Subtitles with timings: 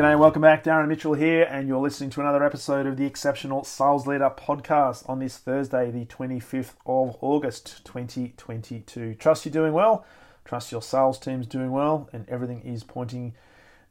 [0.00, 0.64] G'day, welcome back.
[0.64, 5.06] Darren Mitchell here, and you're listening to another episode of the Exceptional Sales Leader podcast
[5.06, 9.16] on this Thursday, the 25th of August, 2022.
[9.16, 10.06] Trust you're doing well,
[10.46, 13.34] trust your sales team's doing well, and everything is pointing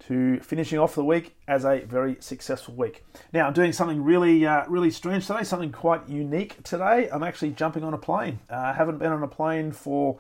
[0.08, 3.06] to finishing off the week as a very successful week.
[3.32, 7.08] Now, I'm doing something really, uh, really strange today, something quite unique today.
[7.12, 8.40] I'm actually jumping on a plane.
[8.50, 10.18] Uh, I haven't been on a plane for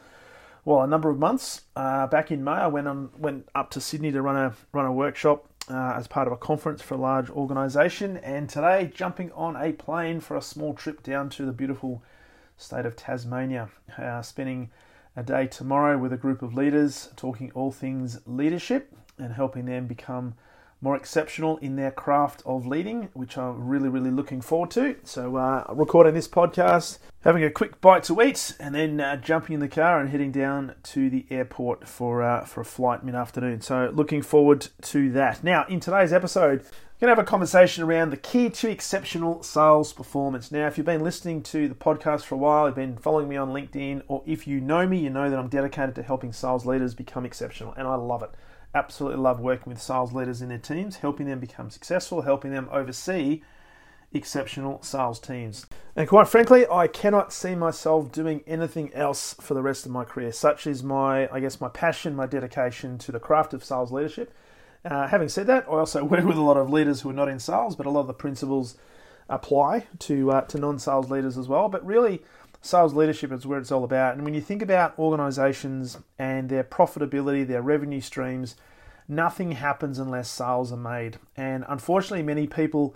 [0.65, 1.61] well a number of months.
[1.75, 4.85] Uh, back in May, I went on went up to Sydney to run a run
[4.85, 9.31] a workshop uh, as part of a conference for a large organisation, and today jumping
[9.33, 12.01] on a plane for a small trip down to the beautiful
[12.57, 14.69] state of Tasmania, uh, spending
[15.15, 19.87] a day tomorrow with a group of leaders talking all things leadership and helping them
[19.87, 20.33] become
[20.81, 24.95] more exceptional in their craft of leading, which I'm really, really looking forward to.
[25.03, 29.55] So, uh, recording this podcast, having a quick bite to eat, and then uh, jumping
[29.55, 33.15] in the car and heading down to the airport for uh, for a flight mid
[33.15, 33.61] afternoon.
[33.61, 35.43] So, looking forward to that.
[35.43, 39.43] Now, in today's episode, we're going to have a conversation around the key to exceptional
[39.43, 40.51] sales performance.
[40.51, 43.35] Now, if you've been listening to the podcast for a while, you've been following me
[43.35, 46.65] on LinkedIn, or if you know me, you know that I'm dedicated to helping sales
[46.65, 48.31] leaders become exceptional, and I love it
[48.73, 52.69] absolutely love working with sales leaders in their teams, helping them become successful, helping them
[52.71, 53.41] oversee
[54.11, 55.65] exceptional sales teams.
[55.95, 60.03] And quite frankly, I cannot see myself doing anything else for the rest of my
[60.03, 60.31] career.
[60.31, 64.33] Such is my, I guess, my passion, my dedication to the craft of sales leadership.
[64.85, 67.27] Uh, having said that, I also work with a lot of leaders who are not
[67.27, 68.77] in sales, but a lot of the principles
[69.27, 71.69] apply to uh, to non-sales leaders as well.
[71.69, 72.23] But really,
[72.61, 74.15] sales leadership is where it's all about.
[74.15, 78.55] And when you think about organizations and their profitability, their revenue streams,
[79.07, 81.17] nothing happens unless sales are made.
[81.35, 82.95] And unfortunately, many people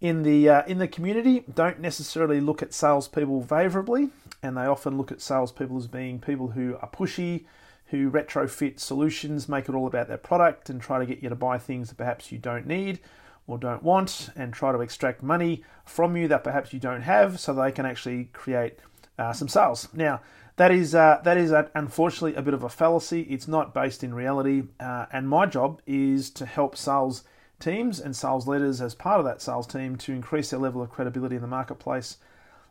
[0.00, 4.10] in the uh, in the community don't necessarily look at salespeople favorably,
[4.42, 7.44] and they often look at salespeople as being people who are pushy,
[7.86, 11.36] who retrofit solutions, make it all about their product, and try to get you to
[11.36, 12.98] buy things that perhaps you don't need
[13.46, 17.38] or don't want, and try to extract money from you that perhaps you don't have,
[17.38, 18.78] so they can actually create
[19.22, 19.88] uh, some sales.
[19.92, 20.20] Now,
[20.56, 23.22] that is uh, that is unfortunately a bit of a fallacy.
[23.22, 27.24] It's not based in reality, uh, and my job is to help sales
[27.58, 30.90] teams and sales leaders as part of that sales team to increase their level of
[30.90, 32.18] credibility in the marketplace,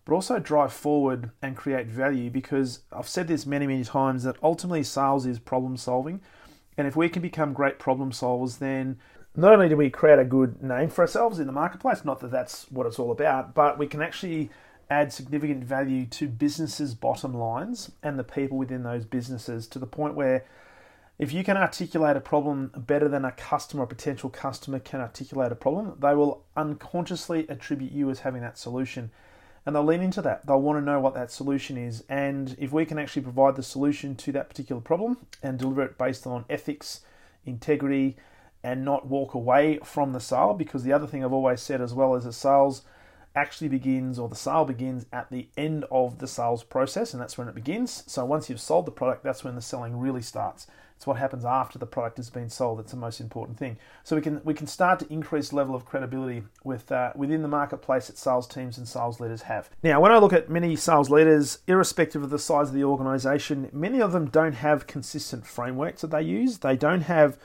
[0.05, 2.29] but also drive forward and create value.
[2.29, 6.21] Because I've said this many many times that ultimately sales is problem solving,
[6.77, 8.99] and if we can become great problem solvers, then
[9.35, 12.31] not only do we create a good name for ourselves in the marketplace, not that
[12.31, 14.51] that's what it's all about, but we can actually
[14.91, 19.87] add significant value to businesses' bottom lines and the people within those businesses to the
[19.87, 20.43] point where
[21.17, 25.51] if you can articulate a problem better than a customer or potential customer can articulate
[25.51, 29.11] a problem, they will unconsciously attribute you as having that solution.
[29.65, 30.45] And they'll lean into that.
[30.45, 32.03] They'll want to know what that solution is.
[32.09, 35.97] And if we can actually provide the solution to that particular problem and deliver it
[35.97, 37.01] based on ethics,
[37.45, 38.17] integrity,
[38.63, 41.93] and not walk away from the sale, because the other thing I've always said as
[41.93, 42.81] well is a sales
[43.35, 47.37] actually begins or the sale begins at the end of the sales process and that's
[47.37, 48.03] when it begins.
[48.07, 50.67] So once you've sold the product, that's when the selling really starts.
[51.01, 53.77] It's what happens after the product has been sold that's the most important thing.
[54.03, 57.47] So we can we can start to increase level of credibility with uh, within the
[57.47, 59.71] marketplace that sales teams and sales leaders have.
[59.81, 63.67] Now, when I look at many sales leaders, irrespective of the size of the organization,
[63.73, 66.59] many of them don't have consistent frameworks that they use.
[66.59, 67.39] They don't have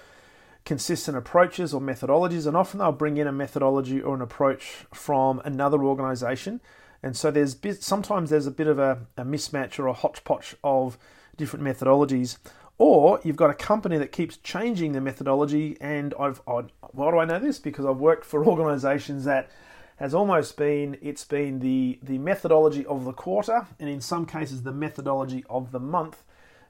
[0.66, 5.40] consistent approaches or methodologies, and often they'll bring in a methodology or an approach from
[5.44, 6.60] another organization.
[7.02, 10.98] And so there's sometimes there's a bit of a, a mismatch or a hodgepodge of
[11.36, 12.36] different methodologies.
[12.78, 17.18] Or you've got a company that keeps changing the methodology, and I've I, why do
[17.18, 17.58] I know this?
[17.58, 19.48] Because I've worked for organisations that
[19.96, 24.62] has almost been it's been the the methodology of the quarter, and in some cases
[24.62, 26.24] the methodology of the month,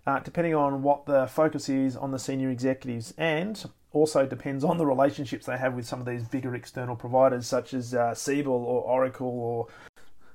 [0.06, 3.12] uh, depending on what the focus is on the senior executives.
[3.18, 7.46] And also depends on the relationships they have with some of these bigger external providers,
[7.46, 9.68] such as uh, Siebel or Oracle or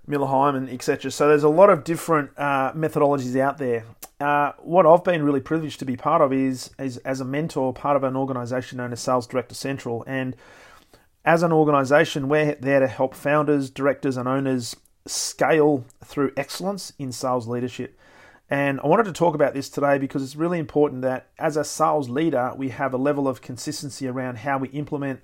[0.08, 1.12] Miller Heiman, etc.
[1.12, 3.86] So there's a lot of different uh, methodologies out there.
[4.20, 7.74] Uh, what I've been really privileged to be part of is, is as a mentor,
[7.74, 10.36] part of an organisation known as Sales Director Central, and
[11.24, 14.76] as an organisation, we're there to help founders, directors, and owners
[15.06, 17.98] scale through excellence in sales leadership.
[18.52, 21.64] And I wanted to talk about this today because it's really important that as a
[21.64, 25.22] sales leader, we have a level of consistency around how we implement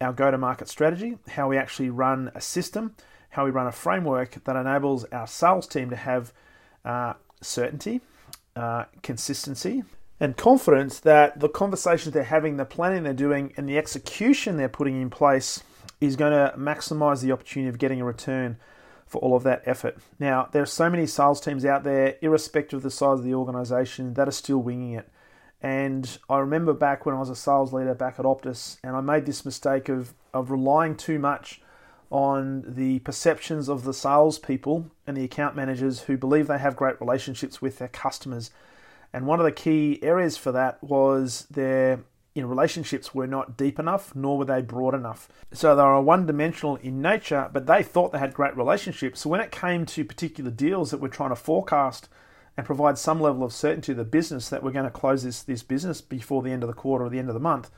[0.00, 2.94] our go to market strategy, how we actually run a system,
[3.30, 6.32] how we run a framework that enables our sales team to have
[6.84, 8.00] uh, certainty,
[8.54, 9.82] uh, consistency,
[10.20, 14.68] and confidence that the conversations they're having, the planning they're doing, and the execution they're
[14.68, 15.64] putting in place
[16.00, 18.56] is going to maximize the opportunity of getting a return
[19.12, 19.98] for all of that effort.
[20.18, 23.34] Now, there are so many sales teams out there, irrespective of the size of the
[23.34, 25.06] organization, that are still winging it.
[25.60, 29.02] And I remember back when I was a sales leader back at Optus, and I
[29.02, 31.60] made this mistake of, of relying too much
[32.10, 36.98] on the perceptions of the salespeople and the account managers who believe they have great
[36.98, 38.50] relationships with their customers.
[39.12, 42.00] And one of the key areas for that was their
[42.34, 45.28] in relationships were not deep enough, nor were they broad enough.
[45.52, 49.20] So they were one dimensional in nature, but they thought they had great relationships.
[49.20, 52.08] So when it came to particular deals that we're trying to forecast
[52.56, 55.42] and provide some level of certainty to the business that we're going to close this,
[55.42, 57.70] this business before the end of the quarter or the end of the month,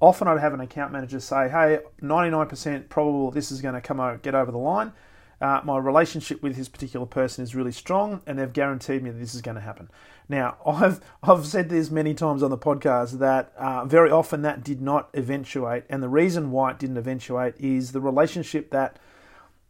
[0.00, 4.00] often I'd have an account manager say, hey, 99% probable this is going to come
[4.00, 4.92] out, get over the line.
[5.40, 9.18] Uh, my relationship with this particular person is really strong, and they've guaranteed me that
[9.18, 9.88] this is going to happen.
[10.28, 14.64] Now, I've I've said this many times on the podcast that uh, very often that
[14.64, 18.98] did not eventuate, and the reason why it didn't eventuate is the relationship that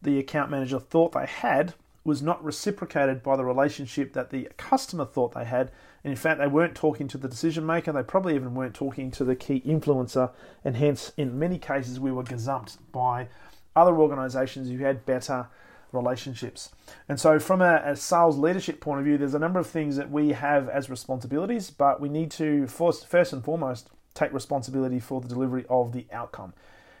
[0.01, 1.73] the account manager thought they had
[2.03, 5.71] was not reciprocated by the relationship that the customer thought they had.
[6.03, 7.91] And in fact, they weren't talking to the decision maker.
[7.91, 10.31] They probably even weren't talking to the key influencer,
[10.63, 13.27] and hence, in many cases, we were gazumped by
[13.75, 15.47] other organizations who had better
[15.91, 16.69] relationships.
[17.07, 19.95] And so, from a, a, sales leadership point of view, there's a number of things
[19.95, 24.99] that we have as responsibilities, but we need to first, first and foremost take responsibility
[24.99, 26.53] for the delivery of the outcome.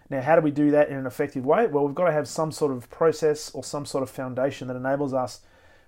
[0.09, 1.67] Now, how do we do that in an effective way?
[1.67, 4.75] Well, we've got to have some sort of process or some sort of foundation that
[4.75, 5.41] enables us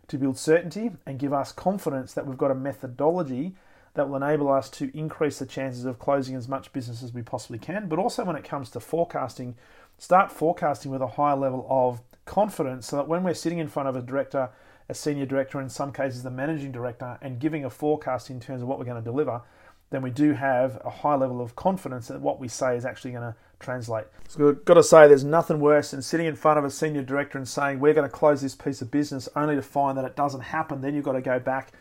[0.10, 3.56] to build certainty and give us confidence that we've got a methodology
[3.94, 7.22] that will enable us to increase the chances of closing as much business as we
[7.22, 7.89] possibly can.
[7.89, 9.56] But also, when it comes to forecasting,
[10.01, 13.88] start forecasting with a high level of confidence so that when we're sitting in front
[13.88, 14.50] of a director,
[14.89, 18.63] a senior director, in some cases the managing director, and giving a forecast in terms
[18.63, 19.44] of what we're going to deliver,
[19.92, 23.12] then we do have a high level of confidence that what we say is actually
[23.12, 24.06] going to translate.
[24.27, 27.04] So I've got to say, there's nothing worse than sitting in front of a senior
[27.04, 30.06] director and saying, We're going to close this piece of business, only to find that
[30.06, 30.81] it doesn't happen.
[30.81, 31.74] Then you've got to go back,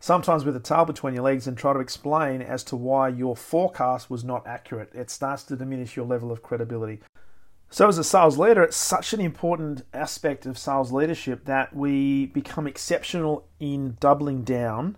[0.00, 3.36] sometimes with a tail between your legs, and try to explain as to why your
[3.36, 4.90] forecast was not accurate.
[4.94, 7.00] It starts to diminish your level of credibility.
[7.70, 12.26] So, as a sales leader, it's such an important aspect of sales leadership that we
[12.26, 14.96] become exceptional in doubling down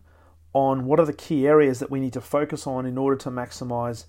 [0.52, 3.30] on what are the key areas that we need to focus on in order to
[3.30, 4.04] maximize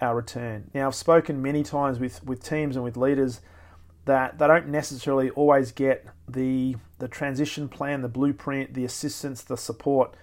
[0.00, 0.70] our return.
[0.74, 3.40] Now, I've spoken many times with, with teams and with leaders
[4.06, 9.56] that they don't necessarily always get the, the transition plan, the blueprint, the assistance, the
[9.56, 10.14] support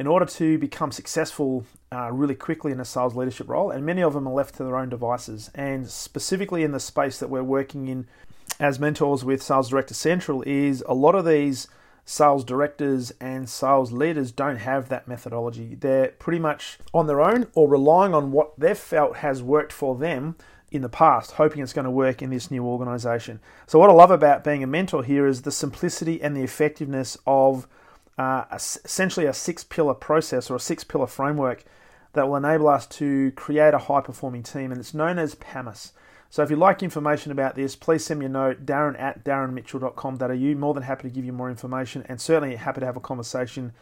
[0.00, 4.02] in order to become successful uh, really quickly in a sales leadership role, and many
[4.02, 5.50] of them are left to their own devices.
[5.54, 8.06] And specifically in the space that we're working in
[8.58, 11.68] as mentors with Sales Director Central, is a lot of these
[12.06, 15.74] sales directors and sales leaders don't have that methodology.
[15.74, 19.94] They're pretty much on their own or relying on what they've felt has worked for
[19.96, 20.34] them
[20.70, 23.38] in the past, hoping it's going to work in this new organization.
[23.66, 27.18] So, what I love about being a mentor here is the simplicity and the effectiveness
[27.26, 27.68] of
[28.20, 31.64] uh, essentially a six pillar process or a six pillar framework
[32.12, 35.94] that will enable us to create a high performing team, and it's known as PAMICE.
[36.28, 40.58] So if you'd like information about this, please send me a note, darren at darrenmitchell.com.au.
[40.58, 43.72] More than happy to give you more information and certainly happy to have a conversation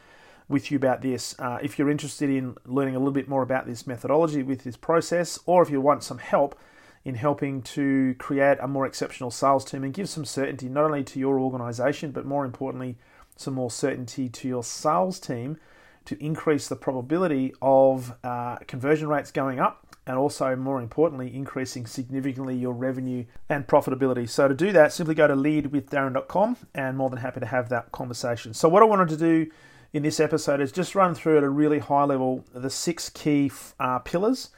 [0.48, 1.34] with you about this.
[1.40, 4.76] Uh, if you're interested in learning a little bit more about this methodology with this
[4.76, 6.56] process, or if you want some help
[7.04, 11.02] in helping to create a more exceptional sales team and give some certainty not only
[11.02, 12.96] to your organization, but more importantly,
[13.38, 15.56] some more certainty to your sales team
[16.04, 21.86] to increase the probability of uh, conversion rates going up and also, more importantly, increasing
[21.86, 24.28] significantly your revenue and profitability.
[24.28, 27.92] So, to do that, simply go to leadwithdarren.com and more than happy to have that
[27.92, 28.54] conversation.
[28.54, 29.50] So, what I wanted to do
[29.92, 33.52] in this episode is just run through at a really high level the six key
[33.78, 34.50] uh, pillars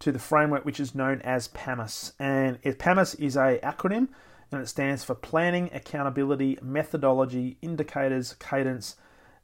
[0.00, 2.12] to the framework which is known as PAMICE.
[2.18, 4.08] And PAMICE is a acronym
[4.50, 8.96] and it stands for Planning, Accountability, Methodology, Indicators, Cadence,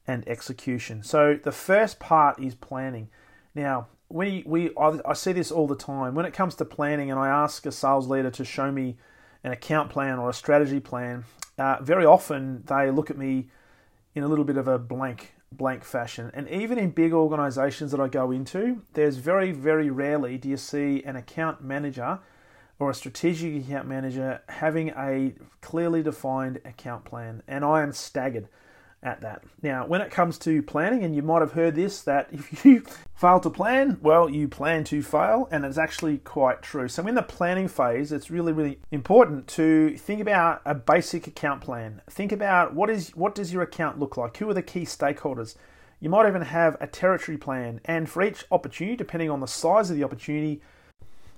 [0.06, 1.02] and Execution.
[1.02, 3.08] So the first part is planning.
[3.54, 6.14] Now, we, we I, see this all the time.
[6.14, 8.96] When it comes to planning, and I ask a sales leader to show me
[9.42, 11.24] an account plan or a strategy plan,
[11.58, 13.48] uh, very often they look at me
[14.14, 16.32] in a little bit of a blank blank fashion.
[16.34, 20.56] And even in big organizations that I go into, there's very, very rarely do you
[20.56, 22.18] see an account manager
[22.78, 27.42] or a strategic account manager having a clearly defined account plan.
[27.46, 28.48] And I am staggered.
[29.02, 29.42] at that.
[29.62, 32.82] Now, when it comes to planning, and you might have heard this, that if you
[33.14, 36.88] fail to plan, well, you plan to fail, and it's actually quite true.
[36.88, 41.60] So, in the planning phase, it's really, really important to think about a basic account
[41.60, 42.00] plan.
[42.08, 44.38] Think about what is what does your account look like?
[44.38, 45.54] Who are the key stakeholders?
[46.00, 49.90] You might even have a territory plan, and for each opportunity, depending on the size
[49.90, 50.62] of the opportunity,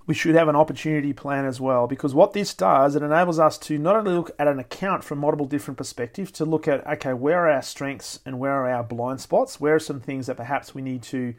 [0.07, 3.59] we should have an opportunity plan as well because what this does it enables us
[3.59, 7.13] to not only look at an account from multiple different perspectives to look at okay
[7.13, 9.61] where are our strengths and where are our blind spots?
[9.61, 11.35] Where are some things that perhaps we need to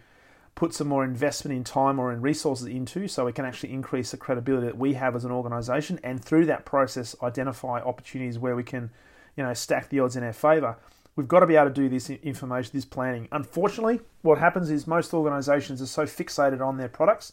[0.55, 4.11] put some more investment in time or in resources into so we can actually increase
[4.11, 8.55] the credibility that we have as an organization and through that process identify opportunities where
[8.55, 8.89] we can
[9.37, 10.75] you know stack the odds in our favor.
[11.15, 13.29] We've got to be able to do this information this planning.
[13.31, 17.31] Unfortunately what happens is most organizations are so fixated on their products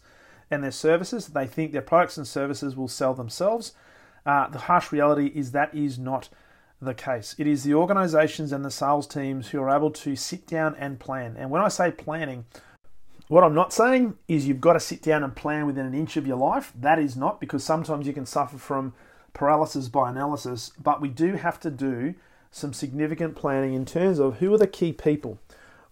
[0.51, 1.29] and their services.
[1.29, 3.73] They think their products and services will sell themselves.
[4.27, 6.29] Uh, the harsh reality is that is not
[6.81, 7.35] the case.
[7.39, 11.01] It is the organizations and the sales teams who are able to sit down and
[11.01, 11.37] plan.
[11.39, 12.45] And when I say planning,
[13.29, 16.17] what I'm not saying is you've got to sit down and plan within an inch
[16.17, 16.73] of your life.
[16.79, 18.93] That is not because sometimes you can suffer from
[19.33, 22.15] paralysis by analysis, but we do have to do
[22.51, 25.39] some significant planning in terms of who are the key people,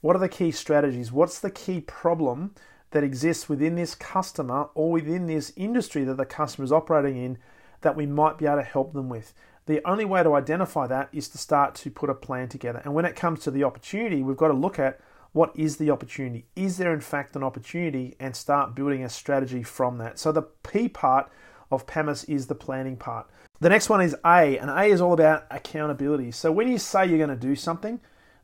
[0.00, 2.54] what are the key strategies, what's the key problem
[2.92, 7.38] that exists within this customer or within this industry that the customer is operating in
[7.80, 9.34] that we might be able to help them with.
[9.66, 12.80] The only way to identify that is to start to put a plan together.
[12.84, 15.00] And when it comes to the opportunity, we've got to look at
[15.32, 16.44] what is the opportunity?
[16.54, 18.16] Is there in fact an opportunity?
[18.20, 20.18] And start building a strategy from that.
[20.18, 21.30] So the P part
[21.70, 23.28] of PAMICE is the planning part.
[23.60, 26.32] The next one is A, and A is all about accountability.
[26.32, 28.00] So when you say you're going to do something,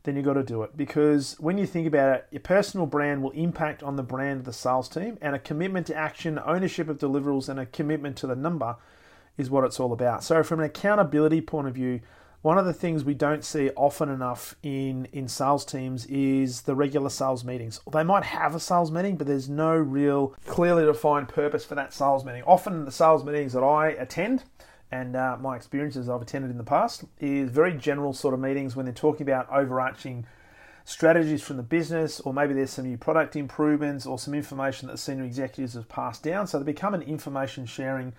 [0.09, 0.75] then you've got to do it.
[0.75, 4.45] Because when you think about it, your personal brand will impact on the brand of
[4.45, 8.27] the sales team, and a commitment to action, ownership of deliverables, and a commitment to
[8.27, 8.75] the number
[9.37, 10.23] is what it's all about.
[10.23, 12.01] So, from an accountability point of view,
[12.41, 16.73] one of the things we don't see often enough in, in sales teams is the
[16.73, 17.81] regular sales meetings.
[17.91, 21.93] They might have a sales meeting, but there's no real clearly defined purpose for that
[21.93, 22.43] sales meeting.
[22.43, 24.45] Often, the sales meetings that I attend,
[24.91, 28.75] and uh, my experiences I've attended in the past is very general sort of meetings
[28.75, 30.25] when they're talking about overarching
[30.83, 34.97] strategies from the business, or maybe there's some new product improvements or some information that
[34.97, 36.47] senior executives have passed down.
[36.47, 38.13] So they become an information sharing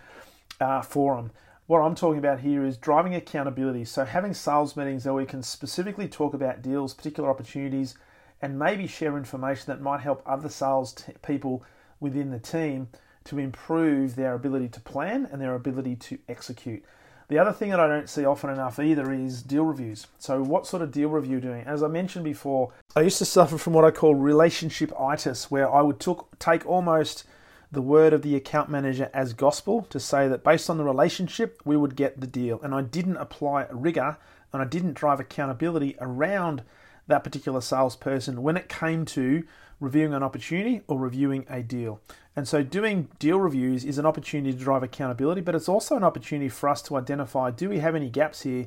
[0.60, 1.32] uh, forum.
[1.66, 3.84] What I'm talking about here is driving accountability.
[3.84, 7.96] So having sales meetings where we can specifically talk about deals, particular opportunities,
[8.40, 11.64] and maybe share information that might help other sales t- people
[11.98, 12.88] within the team
[13.24, 16.84] to improve their ability to plan and their ability to execute.
[17.28, 20.08] The other thing that I don't see often enough either is deal reviews.
[20.18, 21.62] So, what sort of deal review are doing?
[21.64, 25.72] As I mentioned before, I used to suffer from what I call relationship itis, where
[25.72, 27.24] I would took, take almost
[27.70, 31.60] the word of the account manager as gospel to say that based on the relationship,
[31.64, 32.60] we would get the deal.
[32.62, 34.16] And I didn't apply rigor
[34.52, 36.62] and I didn't drive accountability around
[37.10, 39.44] that particular salesperson when it came to
[39.80, 42.00] reviewing an opportunity or reviewing a deal.
[42.36, 46.04] And so, doing deal reviews is an opportunity to drive accountability, but it's also an
[46.04, 48.66] opportunity for us to identify do we have any gaps here?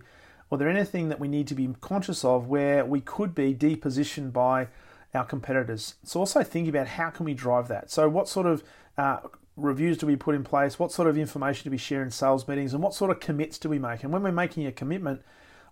[0.49, 4.33] Or there anything that we need to be conscious of where we could be depositioned
[4.33, 4.67] by
[5.13, 5.95] our competitors?
[6.03, 7.89] So, also think about how can we drive that?
[7.89, 8.63] So, what sort of
[8.97, 9.19] uh,
[9.55, 10.77] reviews do we put in place?
[10.77, 12.73] What sort of information do we share in sales meetings?
[12.73, 14.03] And what sort of commits do we make?
[14.03, 15.21] And when we're making a commitment,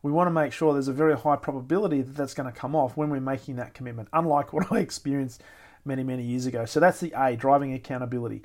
[0.04, 2.76] we want to make sure there's a very high probability that that's going to come
[2.76, 5.42] off when we're making that commitment, unlike what I experienced
[5.86, 6.66] many, many years ago.
[6.66, 8.42] So that's the A, driving accountability.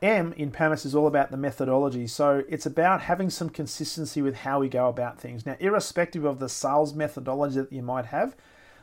[0.00, 2.06] M in PAMICE is all about the methodology.
[2.06, 5.44] So it's about having some consistency with how we go about things.
[5.44, 8.36] Now, irrespective of the sales methodology that you might have,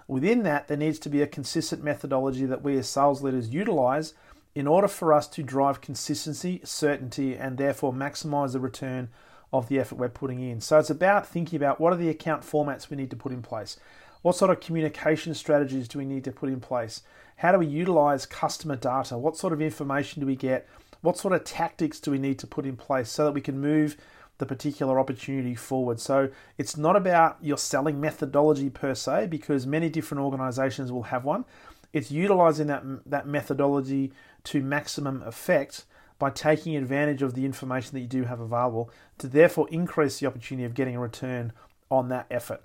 [0.07, 4.13] within that, there needs to be a consistent methodology that we as sales leaders utilize
[4.53, 9.09] in order for us to drive consistency, certainty, and therefore maximize the return
[9.53, 10.61] of the effort we're putting in.
[10.61, 13.41] So it's about thinking about what are the account formats we need to put in
[13.41, 13.77] place?
[14.21, 17.03] What sort of communication strategies do we need to put in place?
[17.37, 19.17] How do we utilize customer data?
[19.17, 20.67] What sort of information do we get?
[21.01, 23.59] What sort of tactics do we need to put in place so that we can
[23.59, 23.97] move
[24.37, 25.99] the particular opportunity forward?
[25.99, 31.23] So it's not about your selling methodology per se, because many different organizations will have
[31.23, 31.45] one.
[31.93, 34.11] It's utilizing that, that methodology
[34.45, 35.85] to maximum effect
[36.17, 40.27] by taking advantage of the information that you do have available to therefore increase the
[40.27, 41.51] opportunity of getting a return
[41.91, 42.63] on that effort.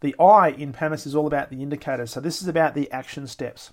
[0.00, 2.10] The I in PAMICE is all about the indicators.
[2.10, 3.72] So this is about the action steps.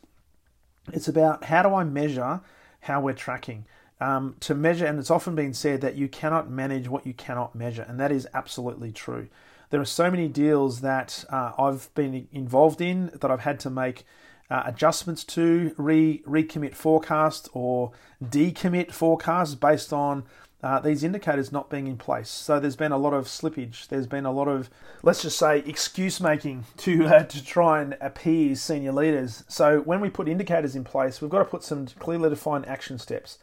[0.93, 2.41] It's about how do I measure
[2.81, 3.65] how we're tracking.
[4.01, 7.53] Um, to measure, and it's often been said that you cannot manage what you cannot
[7.53, 9.27] measure, and that is absolutely true.
[9.71, 13.69] There are so many deals that uh, I've been involved in that I've had to
[13.69, 14.05] make
[14.50, 17.91] uh, adjustments to re recommit forecast or
[18.24, 20.24] decommit forecasts based on
[20.62, 22.29] uh, these indicators not being in place.
[22.29, 23.88] So there's been a lot of slippage.
[23.88, 24.70] There's been a lot of,
[25.03, 29.44] let's just say, excuse making to uh, to try and appease senior leaders.
[29.48, 33.00] So when we put indicators in place, we've got to put some clearly defined action
[33.00, 33.38] steps.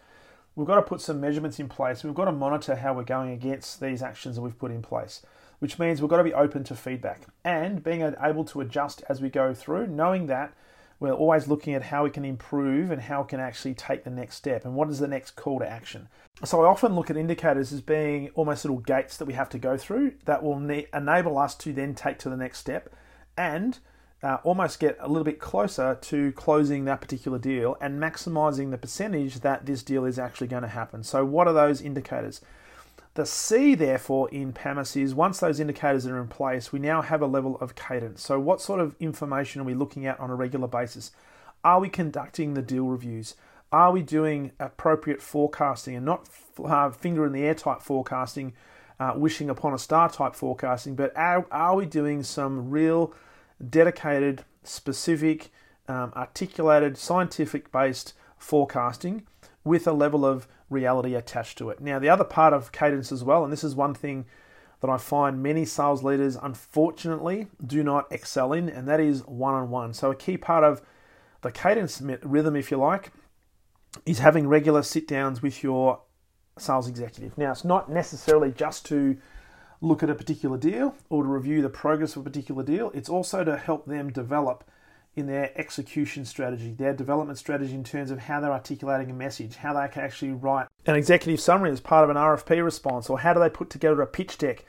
[0.55, 2.03] We've got to put some measurements in place.
[2.03, 5.21] We've got to monitor how we're going against these actions that we've put in place,
[5.59, 9.21] which means we've got to be open to feedback and being able to adjust as
[9.21, 10.55] we go through, knowing that
[10.99, 14.11] we're always looking at how we can improve and how we can actually take the
[14.11, 16.09] next step and what is the next call to action.
[16.45, 19.59] So I often look at indicators as being almost little gates that we have to
[19.59, 22.95] go through that will ne- enable us to then take to the next step
[23.37, 23.79] and
[24.23, 28.79] uh, almost get a little bit closer to closing that particular deal and maximizing the
[28.79, 31.03] percentage that this deal is actually going to happen.
[31.03, 32.41] So, what are those indicators?
[33.16, 37.23] The C, therefore, in PAMICE is once those indicators are in place, we now have
[37.23, 38.23] a level of cadence.
[38.23, 41.12] So, what sort of information are we looking at on a regular basis?
[41.64, 43.35] Are we conducting the deal reviews?
[43.73, 46.28] Are we doing appropriate forecasting and not
[46.62, 48.52] uh, finger in the air type forecasting,
[49.00, 53.14] uh, wishing upon a star type forecasting, but are, are we doing some real
[53.66, 55.49] dedicated, specific,
[55.88, 59.26] um, articulated, scientific based forecasting
[59.64, 61.80] with a level of reality attached to it?
[61.80, 64.26] Now, the other part of cadence as well, and this is one thing
[64.80, 69.54] that I find many sales leaders unfortunately do not excel in, and that is one
[69.54, 69.94] on one.
[69.94, 70.82] So, a key part of
[71.42, 73.12] the cadence rhythm, if you like,
[74.04, 76.00] is having regular sit downs with your
[76.58, 77.37] sales executive.
[77.38, 79.16] Now, it's not necessarily just to
[79.80, 83.08] look at a particular deal or to review the progress of a particular deal, it's
[83.08, 84.64] also to help them develop
[85.16, 89.56] in their execution strategy, their development strategy in terms of how they're articulating a message,
[89.56, 93.20] how they can actually write an executive summary as part of an RFP response, or
[93.20, 94.64] how do they put together a pitch deck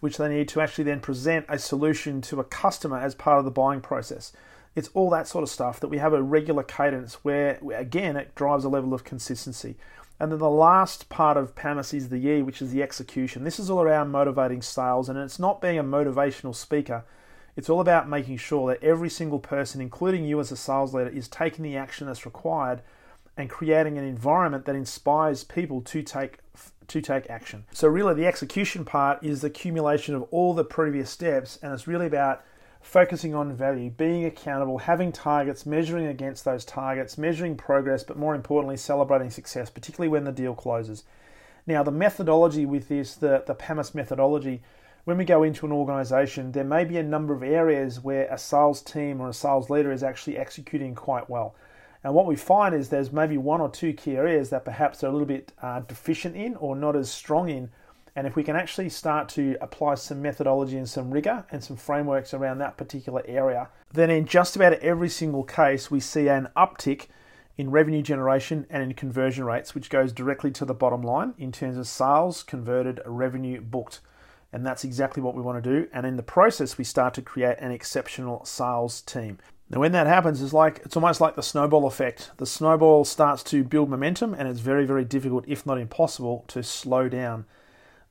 [0.00, 3.44] which they need to actually then present a solution to a customer as part of
[3.44, 4.32] the buying process.
[4.74, 8.34] It's all that sort of stuff that we have a regular cadence where, again, it
[8.34, 9.76] drives a level of consistency.
[10.18, 13.44] And then the last part of PAMICE is the E, which is the execution.
[13.44, 17.04] This is all around motivating sales, and it's not being a motivational speaker.
[17.56, 21.10] It's all about making sure that every single person, including you as a sales leader,
[21.10, 22.80] is taking the action that's required
[23.36, 26.38] and creating an environment that inspires people to take
[26.88, 27.64] to take action.
[27.72, 31.86] So really the execution part is the accumulation of all the previous steps and it's
[31.86, 32.42] really about
[32.82, 38.34] focusing on value, being accountable, having targets, measuring against those targets, measuring progress, but more
[38.34, 41.04] importantly, celebrating success, particularly when the deal closes.
[41.66, 44.62] Now, the methodology with this, the, the PAMICE methodology,
[45.04, 48.38] when we go into an organization, there may be a number of areas where a
[48.38, 51.54] sales team or a sales leader is actually executing quite well.
[52.04, 55.10] And what we find is there's maybe one or two key areas that perhaps they're
[55.10, 57.70] a little bit uh, deficient in or not as strong in
[58.14, 61.76] and if we can actually start to apply some methodology and some rigor and some
[61.76, 66.48] frameworks around that particular area, then in just about every single case, we see an
[66.54, 67.06] uptick
[67.56, 71.52] in revenue generation and in conversion rates, which goes directly to the bottom line in
[71.52, 74.00] terms of sales converted, revenue booked.
[74.52, 75.88] And that's exactly what we want to do.
[75.92, 79.38] And in the process, we start to create an exceptional sales team.
[79.70, 82.32] Now, when that happens, it's like it's almost like the snowball effect.
[82.36, 86.62] The snowball starts to build momentum, and it's very, very difficult, if not impossible, to
[86.62, 87.46] slow down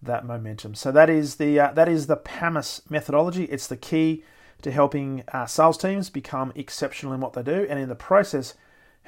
[0.02, 0.74] that momentum.
[0.74, 3.44] So that is the uh, that is the PAMICE methodology.
[3.44, 4.24] It's the key
[4.64, 8.56] to helping uh, sales teams become exceptional in what they do, and in the process,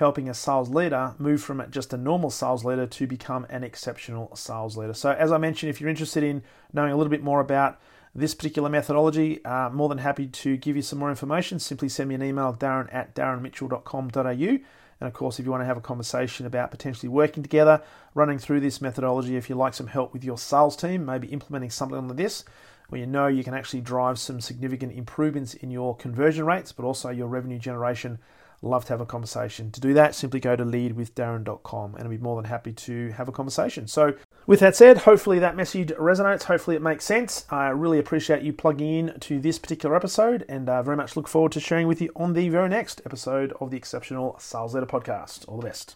[0.04, 4.36] helping a sales leader move from just a normal sales leader to become an exceptional
[4.36, 4.94] sales leader.
[4.94, 7.80] So, as I mentioned, if you're interested in knowing a little bit more about
[8.13, 11.58] this particular methodology, uh, more than happy to give you some more information.
[11.58, 14.58] Simply send me an email, darren at darrenmitchell.com.au.
[15.00, 17.82] And of course, if you want to have a conversation about potentially working together,
[18.13, 21.70] running through this methodology, if you like some help with your sales team, maybe implementing
[21.70, 22.44] something like this,
[22.89, 26.84] where you know you can actually drive some significant improvements in your conversion rates, but
[26.84, 28.20] also your revenue generation,
[28.63, 29.71] love to have a conversation.
[29.71, 33.28] To do that, simply go to leadwithdarren.com and I'll be more than happy to have
[33.28, 33.88] a conversation.
[33.88, 34.13] So,
[34.47, 36.43] with that said, hopefully that message resonates.
[36.43, 37.45] Hopefully it makes sense.
[37.49, 41.28] I really appreciate you plugging in to this particular episode and uh, very much look
[41.28, 44.86] forward to sharing with you on the very next episode of the Exceptional Sales Leader
[44.86, 45.47] Podcast.
[45.47, 45.95] All the best.